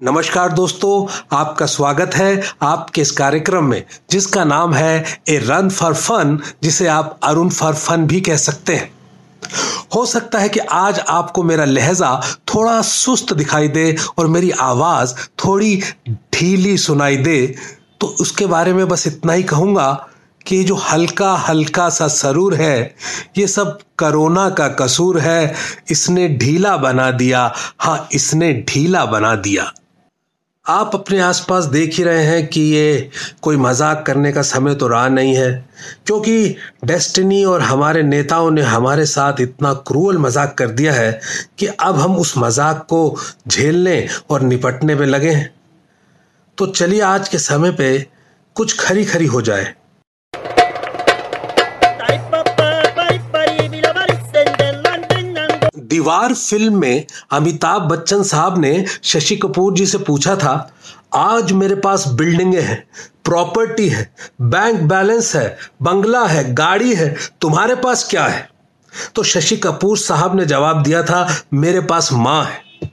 नमस्कार 0.00 0.52
दोस्तों, 0.52 1.06
आपका 1.36 1.66
स्वागत 1.66 2.14
है 2.14 2.42
आपके 2.62 3.00
इस 3.00 3.10
कार्यक्रम 3.10 3.64
में, 3.64 3.84
जिसका 4.10 4.44
नाम 4.44 4.74
है 4.74 5.04
ए 5.28 5.36
रन 5.38 5.68
फॉर 5.70 5.94
फन, 5.94 6.38
जिसे 6.62 6.86
आप 6.86 7.18
अरुण 7.22 7.48
फॉर 7.48 7.74
फन 7.74 8.06
भी 8.06 8.20
कह 8.20 8.36
सकते 8.36 8.74
हैं। 8.74 8.90
हो 9.94 10.04
सकता 10.06 10.38
है 10.38 10.48
कि 10.48 10.60
आज 10.60 10.98
आपको 10.98 11.42
मेरा 11.42 11.64
लहजा 11.64 12.20
थोड़ा 12.48 12.80
सुस्त 12.82 13.32
दिखाई 13.32 13.68
दे 13.68 13.96
और 14.18 14.26
मेरी 14.26 14.50
आवाज़ 14.50 15.14
थोड़ी 15.44 15.82
ढीली 16.08 16.76
सुनाई 16.78 17.16
दे। 17.16 17.54
तो 18.00 18.06
उसके 18.20 18.46
बारे 18.46 18.72
में 18.72 18.86
बस 18.88 19.06
इतना 19.06 19.32
ही 19.32 19.42
कहूँगा 19.42 19.92
कि 20.46 20.62
जो 20.64 20.74
हल्का 20.82 21.34
हल्का 21.38 21.88
सा 21.88 22.08
सरूर 22.08 22.54
है, 22.54 22.94
ये 23.38 23.46
सब 23.46 23.78
करोना 23.98 24.48
का 24.50 24.68
कसूर 24.80 25.18
है, 25.18 25.54
इसने 25.90 26.28
ढीला 26.28 26.76
बना 26.76 27.10
दिया। 27.10 27.52
हाँ 27.78 28.08
इसने 28.12 28.52
ढीला 28.68 29.04
बना 29.06 29.34
दिया। 29.36 29.70
आप 30.66 30.90
अपने 30.94 31.18
आसपास 31.20 31.64
देख 31.64 31.94
ही 31.94 32.02
रहे 32.04 32.24
हैं 32.24 32.46
कि 32.46 32.60
ये 32.62 33.10
कोई 33.42 33.56
मज़ाक 33.56 34.04
करने 34.06 34.32
का 34.32 34.42
समय 34.42 34.74
तो 34.74 34.88
रहा 34.88 35.08
नहीं 35.08 35.34
है, 35.34 35.52
क्योंकि 36.06 36.56
डेस्टिनी 36.84 37.42
और 37.44 37.60
हमारे 37.60 38.02
नेताओं 38.02 38.50
ने 38.50 38.62
हमारे 38.62 39.06
साथ 39.06 39.40
इतना 39.40 39.72
क्रूअल 39.86 40.18
मज़ाक 40.18 40.54
कर 40.58 40.70
दिया 40.70 40.92
है 40.92 41.20
कि 41.58 41.66
अब 41.66 41.98
हम 41.98 42.16
उस 42.16 42.34
मज़ाक 42.38 42.86
को 42.90 43.16
झेलने 43.48 44.06
और 44.30 44.42
निपटने 44.42 44.94
में 44.94 45.06
लगे 45.06 45.30
हैं। 45.30 45.52
तो 46.58 46.66
चलिए 46.66 47.00
आज 47.02 47.28
के 47.28 47.38
समय 47.38 47.72
पे 47.72 47.98
कुछ 48.56 48.78
खरी 48.80 49.04
खरी 49.04 49.26
हो 49.26 49.42
जाए। 49.42 49.74
दीवार 55.90 56.34
फ़िल्म 56.34 56.80
में 56.80 57.04
अमिताभ 57.32 57.82
बच्चन 57.82 58.22
साहब 58.22 58.58
ने 58.58 58.84
शशि 59.02 59.36
कपूर 59.36 59.72
जी 59.74 59.86
से 59.86 59.98
पूछा 59.98 60.34
था, 60.36 60.70
आज 61.14 61.52
मेरे 61.52 61.74
पास 61.74 62.06
बिल्डिंगें 62.08 62.60
हैं, 62.60 62.84
प्रॉपर्टी 63.24 63.88
है, 63.88 64.08
बैंक 64.40 64.80
बैलेंस 64.82 65.34
है, 65.36 65.56
बंगला 65.82 66.24
है, 66.26 66.52
गाड़ी 66.54 66.94
है, 66.94 67.14
तुम्हारे 67.40 67.74
पास 67.74 68.06
क्या 68.10 68.26
है? 68.26 68.48
तो 69.14 69.22
शशि 69.22 69.56
कपूर 69.56 69.98
साहब 69.98 70.36
ने 70.36 70.44
जवाब 70.46 70.82
दिया 70.82 71.02
था, 71.02 71.26
मेरे 71.54 71.80
पास 71.80 72.12
माँ 72.12 72.44
है। 72.44 72.88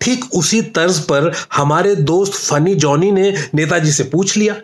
ठीक 0.00 0.24
उसी 0.34 0.60
तर्ज 0.62 0.98
पर 1.00 1.32
हमारे 1.54 1.94
दोस्त 1.96 2.32
फनी 2.44 2.74
जॉनी 2.74 3.10
ने 3.12 3.30
नेताजी 3.54 3.92
से 3.92 4.04
पूछ 4.04 4.36
लिया, 4.36 4.56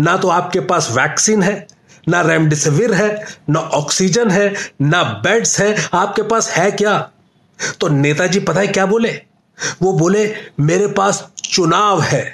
ना 0.00 0.16
तो 0.16 0.28
आपके 0.28 0.60
पास 0.62 0.88
वैक्सीन 0.92 1.42
है 1.42 1.66
ना 2.08 2.20
रेमडेसिविर 2.20 2.94
है, 2.94 3.24
ना 3.50 3.60
ऑक्सीजन 3.60 4.30
है, 4.30 4.54
ना 4.82 5.02
बेड्स 5.24 5.58
है। 5.60 5.76
आपके 5.94 6.22
पास 6.22 6.50
है 6.50 6.70
क्या? 6.70 6.98
तो 7.80 7.88
नेताजी 7.88 8.40
पता 8.40 8.60
है 8.60 8.66
क्या 8.66 8.86
बोले? 8.86 9.20
वो 9.82 9.92
बोले, 9.92 10.34
मेरे 10.60 10.86
पास 10.86 11.28
चुनाव 11.44 12.00
है। 12.02 12.24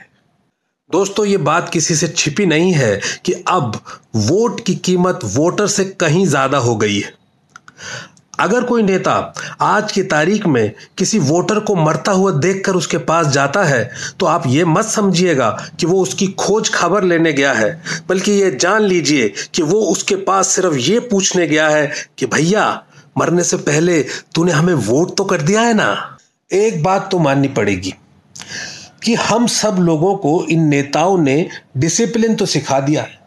दोस्तों, 0.90 1.24
ये 1.26 1.36
बात 1.36 1.68
किसी 1.68 1.94
से 1.94 2.08
छिपी 2.08 2.46
नहीं 2.46 2.72
है 2.72 3.00
कि 3.24 3.32
अब 3.48 3.80
वोट 4.16 4.64
की 4.66 4.74
कीमत 4.74 5.20
वोटर 5.24 5.66
से 5.66 5.84
कहीं 5.84 6.26
ज़्यादा 6.26 6.58
हो 6.58 6.76
गई 6.76 6.98
है। 6.98 7.12
अगर 8.40 8.64
कोई 8.64 8.82
नेता 8.82 9.12
आज 9.60 9.92
की 9.92 10.02
तारीख 10.04 10.46
में 10.46 10.72
किसी 10.98 11.18
वोटर 11.20 11.58
को 11.60 11.74
मरता 11.76 12.12
हुआ 12.12 12.30
देखकर 12.32 12.74
उसके 12.74 12.98
पास 13.04 13.26
जाता 13.26 13.64
है 13.64 13.90
तो 14.20 14.26
आप 14.26 14.46
ये 14.46 14.64
मत 14.64 14.84
समझिएगा 14.86 15.50
कि 15.80 15.86
वो 15.86 16.00
उसकी 16.02 16.26
खोज 16.38 16.70
खबर 16.74 17.04
लेने 17.04 17.32
गया 17.32 17.52
है, 17.52 17.82
बल्कि 18.08 18.32
ये 18.32 18.50
जान 18.52 18.82
लीजिए 18.82 19.32
कि 19.54 19.62
वो 19.62 19.80
उसके 19.82 20.16
पास 20.22 20.48
सिर्फ़ 20.48 20.76
ये 20.76 20.98
पूछने 21.00 21.46
गया 21.46 21.68
है 21.68 21.90
कि 22.18 22.26
भैया, 22.26 22.82
मरने 23.18 23.44
से 23.44 23.56
पहले 23.58 24.02
तूने 24.34 24.52
हमें 24.52 24.74
वोट 24.74 25.16
तो 25.16 25.24
कर 25.24 25.42
दिया 25.42 25.60
है 25.60 25.74
ना? 25.74 26.18
एक 26.50 26.82
बात 26.82 27.08
तो 27.10 27.18
माननी 27.18 27.48
पड़ेगी 27.50 27.94
कि 29.04 29.14
हम 29.14 29.46
सब 29.46 29.76
लोगों 29.80 30.14
को 30.16 30.44
इन 30.44 30.64
नेताओं 30.68 31.18
ने 31.18 31.46
डिसिप्लिन 31.76 32.34
तो 32.34 32.46
सिखा 32.46 32.80
दिया 32.80 33.02
है। 33.02 33.18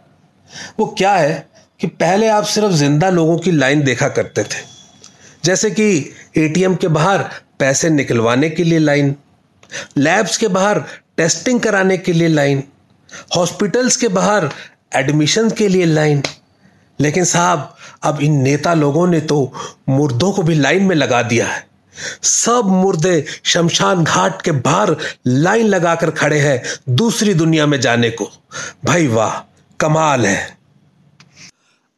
वो 0.79 0.85
क्या 0.97 1.13
है 1.13 1.47
कि 1.79 1.87
पहले 1.87 2.27
आप 2.27 2.43
सिर्फ़ 2.45 2.73
ज़िंदा 2.73 3.09
लोगों 3.09 3.37
की 3.37 3.51
लाइन 3.51 3.83
देखा 3.83 4.07
करते 4.09 4.43
थे। 4.43 4.72
जैसे 5.45 5.71
कि 5.71 6.15
एटीएम 6.37 6.75
के 6.75 6.87
बाहर 6.87 7.23
पैसे 7.59 7.89
निकलवाने 7.89 8.49
के 8.49 8.63
लिए 8.63 8.79
लाइन, 8.79 9.15
लैब्स 9.97 10.37
के 10.37 10.47
बाहर 10.47 10.79
टेस्टिंग 11.17 11.59
कराने 11.59 11.97
के 11.97 12.13
लिए 12.13 12.27
लाइन, 12.27 12.63
हॉस्पिटल्स 13.35 13.95
के 13.95 14.07
बाहर 14.07 14.49
एडमिशन 14.95 15.49
के 15.49 15.67
लिए 15.67 15.85
लाइन। 15.85 16.23
लेकिन 16.99 17.25
साहब, 17.25 17.75
अब 18.03 18.21
इन 18.21 18.41
नेता 18.41 18.73
लोगों 18.73 19.07
ने 19.07 19.19
तो 19.21 19.53
मुर्दों 19.89 20.31
को 20.31 20.43
भी 20.43 20.55
लाइन 20.55 20.83
में 20.83 20.95
लगा 20.95 21.21
दिया 21.21 21.47
है। 21.47 21.67
सब 22.23 22.61
मुर्दे 22.65 23.25
शमशान 23.43 24.03
घाट 24.03 24.41
के 24.41 24.51
बाहर 24.51 24.95
लाइन 25.27 25.65
लगाकर 25.65 26.11
खड़े 26.11 26.39
हैं 26.39 26.63
दूसरी 26.95 27.33
दुनिया 27.33 27.65
में 27.65 27.81
जाने 27.81 28.09
को। 28.09 28.31
भाई 28.85 29.07
वाह, 29.07 29.55
कमाल 29.79 30.25
है। 30.25 30.57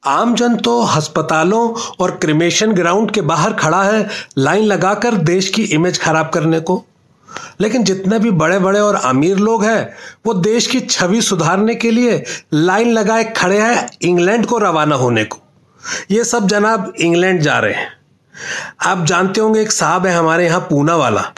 आमजन 0.05 0.55
तो 0.55 0.81
अस्पतालों 0.85 1.93
और 1.99 2.11
क्रिमेशन 2.11 2.71
ग्राउंड 2.71 3.11
के 3.11 3.21
बाहर 3.21 3.53
खड़ा 3.53 3.83
है, 3.83 4.09
लाइन 4.37 4.63
लगाकर 4.63 5.13
देश 5.13 5.49
की 5.49 5.63
इमेज 5.63 6.01
खराब 6.01 6.31
करने 6.33 6.59
को। 6.59 6.85
लेकिन 7.61 7.83
जितने 7.83 8.19
भी 8.19 8.31
बड़े 8.31 8.59
बड़े 8.59 8.79
और 8.79 8.95
अमीर 8.95 9.37
लोग 9.37 9.63
हैं, 9.63 9.93
वो 10.25 10.33
देश 10.33 10.67
की 10.67 10.79
छवि 10.79 11.21
सुधारने 11.21 11.75
के 11.75 11.91
लिए 11.91 12.23
लाइन 12.53 12.91
लगाए 12.91 13.23
खड़े 13.23 13.59
हैं 13.59 13.89
इंग्लैंड 14.01 14.45
को 14.45 14.57
रवाना 14.57 14.95
होने 14.95 15.23
को। 15.23 15.37
ये 16.11 16.23
सब 16.23 16.47
जनाब 16.47 16.93
इंग्लैंड 16.99 17.41
जा 17.41 17.59
रहे 17.59 17.73
हैं। 17.73 17.87
आप 18.85 19.05
जानते 19.05 19.41
होंगे 19.41 19.61
एक 19.61 19.71
साहब 19.71 20.05
है 20.07 20.15
हमारे 20.15 20.45
यहाँ 20.45 20.59
पूना 20.59 20.95
वाला। 20.95 21.31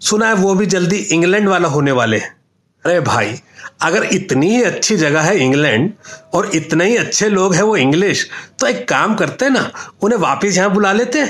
सुना 0.00 0.26
है 0.26 0.34
वो 0.34 0.54
भी 0.54 0.66
जल्दी 0.66 0.96
इंग्लैंड 0.96 1.48
वाला 1.48 1.68
होने 1.68 1.92
वाले 1.92 2.16
हैं। 2.16 2.43
अरे 2.84 3.00
भाई, 3.00 3.34
अगर 3.82 4.04
इतनी 4.04 4.60
अच्छी 4.62 4.96
जगह 4.96 5.20
है 5.20 5.38
इंग्लैंड 5.38 5.90
और 6.34 6.50
इतने 6.54 6.84
ही 6.84 6.96
अच्छे 6.96 7.28
लोग 7.28 7.54
हैं 7.54 7.62
वो 7.62 7.76
इंग्लिश 7.76 8.28
तो 8.60 8.66
एक 8.66 8.88
काम 8.88 9.14
करते 9.14 9.48
ना, 9.48 9.70
उन्हें 10.02 10.18
वापस 10.18 10.56
यहाँ 10.56 10.72
बुला 10.72 10.92
लेते 10.92 11.20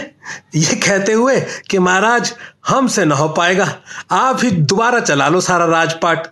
ये 0.55 0.75
कहते 0.77 1.13
हुए 1.13 1.41
कि 1.71 1.79
महाराज, 1.79 2.33
हमसे 2.69 3.05
ना 3.05 3.15
हो 3.15 3.29
पाएगा, 3.29 3.69
आप 4.11 4.41
ही 4.43 4.51
दोबारा 4.51 5.01
चला 5.01 5.29
लो 5.29 5.41
सारा 5.41 5.65
राजपाट। 5.67 6.27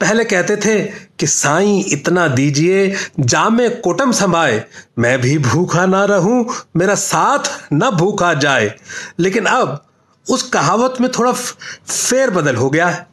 पहले 0.00 0.24
कहते 0.24 0.56
थे 0.56 0.80
कि 1.18 1.26
साईं, 1.26 1.84
इतना 1.86 2.26
दीजिए, 2.28 2.94
जामे 3.20 3.68
कोटम 3.68 4.12
समाए 4.12 4.64
मैं 4.98 5.20
भी 5.20 5.36
भूखा 5.38 5.86
ना 5.86 6.04
रहूँ, 6.04 6.46
मेरा 6.76 6.94
साथ 6.96 7.50
न 7.72 7.90
भूखा 7.90 8.32
जाए। 8.34 8.74
लेकिन 9.20 9.46
अब 9.46 9.84
उस 10.26 10.42
कहावत 10.50 11.00
में 11.00 11.10
थोड़ा 11.12 11.32
फेर 11.32 12.30
बदल 12.30 12.56
हो 12.56 12.70
गया 12.70 12.88
है। 12.88 13.06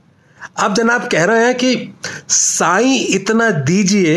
अब 0.58 0.74
जनाब 0.74 1.08
कह 1.08 1.24
रहे 1.26 1.46
हैं 1.46 1.56
कि 1.56 1.94
साई 2.30 2.96
इतना 2.96 3.50
दीजिए, 3.50 4.16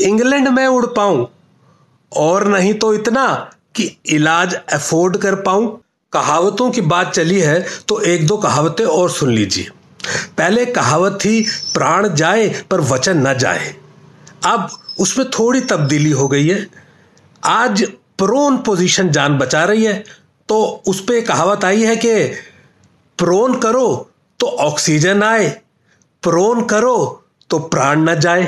इंग्लैंड 0.00 0.48
में 0.48 0.66
उड़ 0.66 0.86
पाऊँ, 0.86 1.28
और 2.12 2.46
नहीं 2.48 2.74
तो 2.74 2.92
इतना 2.94 3.26
कि 3.74 3.96
इलाज 4.06 4.54
अफोर्ड 4.54 5.16
कर 5.16 5.34
पाऊँ। 5.42 5.78
कहावतों 6.12 6.70
की 6.70 6.80
बात 6.82 7.12
चली 7.14 7.40
है 7.40 7.64
तो 7.88 8.00
एक 8.02 8.26
दो 8.26 8.36
कहावतें 8.36 8.84
और 8.84 9.10
सुन 9.10 9.30
लीजिए। 9.30 9.70
पहले 10.38 10.64
कहावत 10.66 11.18
थी, 11.24 11.40
प्राण 11.74 12.08
जाए 12.08 12.48
पर 12.70 12.80
वचन 12.82 13.26
न 13.26 13.34
जाए। 13.38 13.74
अब 14.44 14.68
उसमें 15.00 15.28
थोड़ी 15.30 15.60
तब्दीली 15.62 16.10
हो 16.10 16.28
गई 16.28 16.48
है। 16.48 16.66
आज 17.44 17.82
प्रोन 18.18 18.56
पोजीशन 18.56 19.10
जान 19.10 19.38
बचा 19.38 19.64
रही 19.64 19.84
है 19.84 19.92
तो 20.48 20.62
उस 20.86 21.00
पर 21.00 21.20
कहावत 21.20 21.64
आई 21.64 21.84
है 21.84 21.96
कि 21.96 22.14
प्रोन 23.18 23.58
करो 23.60 24.10
तो 24.42 24.46
ऑक्सीजन 24.46 25.22
आए, 25.22 25.48
प्रोन 26.22 26.64
करो 26.66 27.24
तो 27.50 27.58
प्राण 27.58 28.00
न 28.00 28.18
जाए। 28.20 28.44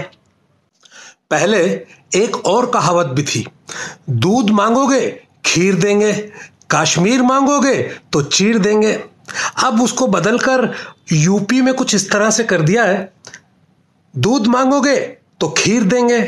पहले 1.30 1.58
एक 2.14 2.36
और 2.46 2.66
कहावत 2.66 3.06
भी 3.06 3.22
थी, 3.22 3.46
दूध 4.10 4.50
मांगोगे, 4.50 5.00
खीर 5.44 5.74
देंगे, 5.74 6.12
कश्मीर 6.70 7.22
मांगोगे 7.22 7.76
तो 8.12 8.22
चीर 8.22 8.58
देंगे। 8.58 8.92
अब 9.64 9.82
उसको 9.82 10.06
बदलकर 10.06 10.70
यूपी 11.12 11.60
में 11.60 11.72
कुछ 11.74 11.94
इस 11.94 12.10
तरह 12.10 12.30
से 12.30 12.44
कर 12.44 12.62
दिया 12.62 12.84
है, 12.84 13.12
दूध 14.14 14.46
मांगोगे 14.46 14.96
तो 15.40 15.48
खीर 15.58 15.82
देंगे 15.84 16.20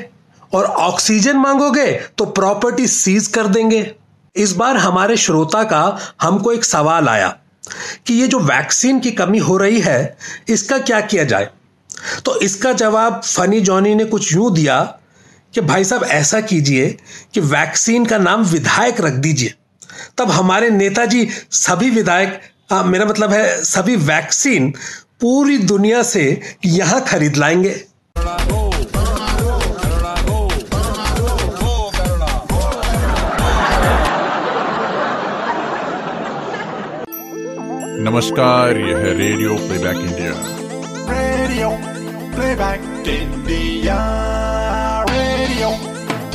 और 0.52 0.64
ऑक्सीजन 0.64 1.36
मांगोगे 1.36 1.92
तो 2.18 2.24
प्रॉपर्टी 2.26 2.86
सीज 2.88 3.26
कर 3.28 3.46
देंगे। 3.48 3.94
इस 4.36 4.52
बार 4.52 4.76
हमारे 4.76 5.16
श्रोता 5.16 5.64
का 5.64 5.98
हमको 6.22 6.52
एक 6.52 6.64
सवाल 6.64 7.08
आया 7.08 7.36
कि 8.06 8.14
ये 8.14 8.26
जो 8.26 8.38
वैक्सीन 8.38 9.00
की 9.00 9.10
कमी 9.10 9.38
हो 9.38 9.56
रही 9.56 9.80
है 9.80 10.16
इसका 10.48 10.78
क्या 10.78 11.00
किया 11.00 11.24
जाए? 11.24 11.48
तो 12.24 12.40
इसका 12.40 12.72
जवाब 12.72 13.20
फनी 13.22 13.60
जॉनी 13.60 13.94
ने 13.94 14.04
कुछ 14.04 14.32
यूँ 14.32 14.54
दिया 14.54 14.80
कि 15.54 15.60
भाई 15.60 15.84
साहब 15.84 16.04
ऐसा 16.04 16.40
कीजिए 16.40 16.96
कि 17.34 17.40
वैक्सीन 17.40 18.04
का 18.04 18.18
नाम 18.18 18.44
विधायक 18.44 19.00
रख 19.00 19.12
दीजिए। 19.12 19.54
तब 20.18 20.30
हमारे 20.30 20.70
नेताजी 20.70 21.28
सभी 21.50 21.90
विधायक 21.90 22.40
आ, 22.72 22.82
मेरा 22.82 23.04
मतलब 23.04 23.32
है 23.32 23.64
सभी 23.64 23.96
वैक्सीन 23.96 24.70
पूरी 25.20 25.58
दुनिया 25.58 26.02
से 26.02 26.42
यहाँ 26.64 27.04
खरीद 27.04 27.36
लाएँगे। 27.36 27.70
नमस्कार 38.04 38.76
यह 38.78 39.02
radio 39.18 39.54
playback 39.68 39.96
India 39.96 40.32
radio 41.10 41.68
playback 42.34 42.82
India 43.08 43.96
radio 45.10 45.70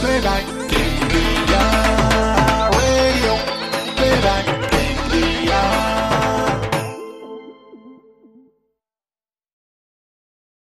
playback 0.02 0.50